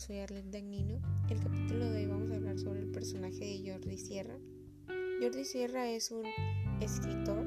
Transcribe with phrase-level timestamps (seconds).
[0.00, 0.98] soy Arlette Dagnino.
[1.28, 4.38] El capítulo de hoy vamos a hablar sobre el personaje de Jordi Sierra.
[5.20, 6.24] Jordi Sierra es un
[6.80, 7.44] escritor,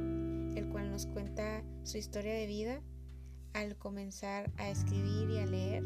[0.55, 2.81] el cual nos cuenta su historia de vida
[3.53, 5.83] al comenzar a escribir y a leer.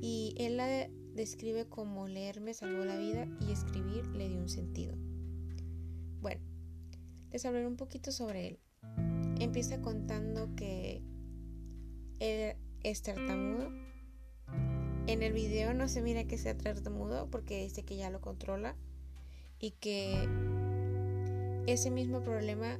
[0.00, 4.48] Y él la describe como leer me salvó la vida y escribir le dio un
[4.48, 4.96] sentido.
[6.22, 6.40] Bueno,
[7.30, 8.60] les hablaré un poquito sobre él.
[9.40, 11.02] Empieza contando que
[12.18, 13.89] él es tartamudo.
[15.10, 18.76] En el video no se mira que sea tartamudo porque dice que ya lo controla
[19.58, 20.28] y que
[21.66, 22.78] ese mismo problema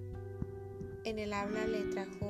[1.03, 2.29] en el habla le trajo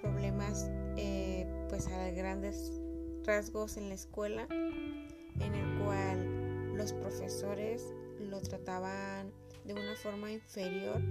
[0.00, 2.80] problemas eh, pues a grandes
[3.24, 9.32] rasgos en la escuela en el cual los profesores lo trataban
[9.64, 11.02] de una forma inferior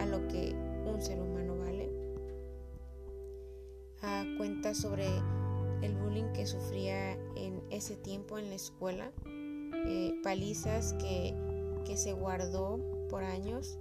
[0.00, 0.56] a lo que
[0.86, 1.88] un ser humano vale.
[4.02, 5.06] Ah, cuenta sobre
[5.82, 9.12] el bullying que sufría en ese tiempo en la escuela,
[9.86, 11.34] eh, palizas que,
[11.84, 12.78] que se guardó
[13.08, 13.78] por años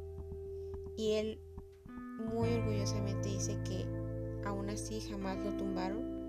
[0.97, 1.39] y él
[2.33, 3.86] muy orgullosamente dice que
[4.45, 6.19] aún así jamás lo tumbaron.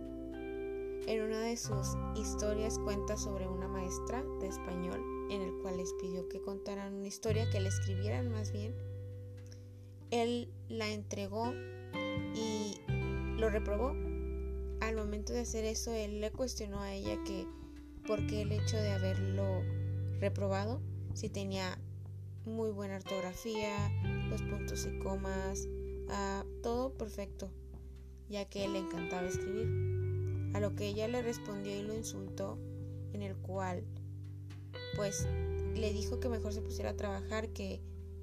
[1.07, 5.93] En una de sus historias cuenta sobre una maestra de español en el cual les
[5.95, 8.75] pidió que contaran una historia, que le escribieran más bien.
[10.11, 11.53] Él la entregó
[12.34, 12.81] y
[13.39, 14.09] lo reprobó.
[14.91, 17.47] Al momento de hacer eso, él le cuestionó a ella que
[18.09, 19.63] por qué el hecho de haberlo
[20.19, 20.81] reprobado,
[21.15, 21.79] si tenía
[22.45, 23.73] muy buena ortografía,
[24.29, 25.69] los puntos y comas,
[26.09, 27.53] ah, todo perfecto,
[28.29, 29.69] ya que le encantaba escribir.
[30.55, 32.59] A lo que ella le respondió y lo insultó,
[33.13, 33.85] en el cual
[34.97, 35.29] pues
[35.77, 37.81] le dijo que mejor se pusiera a trabajar, que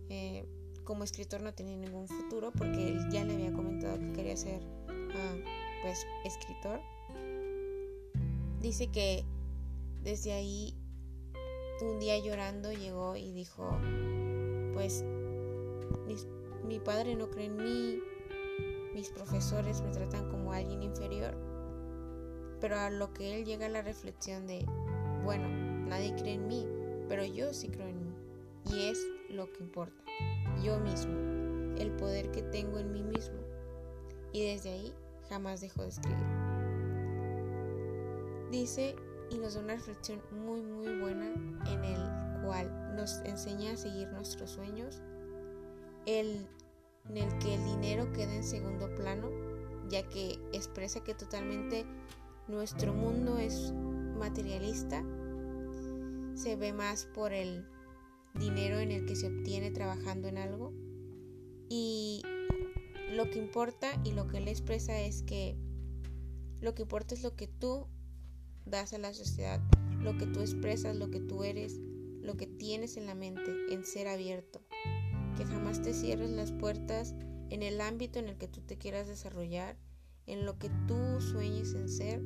[0.10, 0.46] eh,
[0.84, 4.60] como escritor no tenía ningún futuro, porque él ya le había comentado que quería ser
[5.16, 6.80] ah, pues escritor.
[8.62, 9.24] Dice que
[10.04, 10.74] desde ahí
[11.82, 13.70] un día llorando llegó y dijo,
[14.74, 15.04] pues
[16.66, 18.00] mi padre no cree en mí,
[18.94, 21.36] mis profesores me tratan como alguien inferior.
[22.60, 24.66] Pero a lo que él llega la reflexión de,
[25.24, 25.48] bueno,
[25.88, 26.68] nadie cree en mí,
[27.08, 28.14] pero yo sí creo en mí.
[28.72, 29.00] Y es
[29.30, 30.04] lo que importa,
[30.64, 31.14] yo mismo,
[31.78, 33.38] el poder que tengo en mí mismo.
[34.34, 34.94] Y desde ahí
[35.30, 36.26] jamás dejo de escribir.
[38.52, 38.96] Dice
[39.30, 41.34] y nos da una reflexión muy muy buena
[41.68, 45.02] en el cual nos enseña a seguir nuestros sueños,
[46.06, 46.48] el,
[47.10, 49.30] en el que el dinero queda en segundo plano,
[49.90, 51.86] ya que expresa que totalmente
[52.48, 53.74] nuestro mundo es
[54.18, 55.04] materialista,
[56.36, 57.66] se ve más por el
[58.34, 60.72] dinero en el que se obtiene trabajando en algo
[61.70, 62.22] y
[63.14, 65.56] lo que importa y lo que él expresa es que
[66.62, 67.88] lo que importa es lo que tú
[68.66, 69.62] das a la sociedad,
[70.02, 71.80] lo que tú expresas, lo que tú eres,
[72.22, 74.62] lo que tienes en la mente, en ser abierto.
[75.38, 77.16] Que jamás te cierres las puertas
[77.50, 79.78] en el ámbito en el que tú te quieras desarrollar,
[80.26, 82.22] en lo que tú sueñes en ser.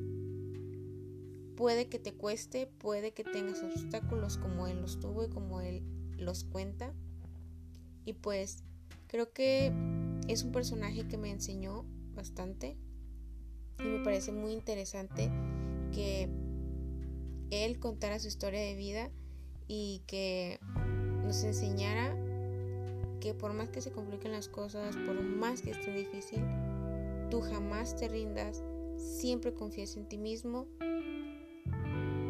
[1.56, 5.82] Puede que te cueste, puede que tengas obstáculos como él los tuvo y como él
[6.16, 6.92] los cuenta.
[8.04, 8.64] Y pues
[9.06, 9.72] creo que
[10.28, 11.84] es un personaje que me enseñó
[12.14, 12.76] bastante
[13.78, 15.30] y me parece muy interesante
[15.92, 16.28] que
[17.50, 19.10] él contara su historia de vida
[19.66, 20.58] y que
[21.24, 22.16] nos enseñara
[23.20, 26.42] que por más que se compliquen las cosas, por más que esté difícil,
[27.30, 28.62] tú jamás te rindas,
[28.96, 30.66] siempre confíes en ti mismo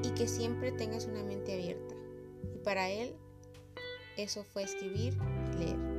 [0.03, 1.95] y que siempre tengas una mente abierta.
[2.55, 3.15] Y para él
[4.17, 5.17] eso fue escribir
[5.55, 5.92] y leer.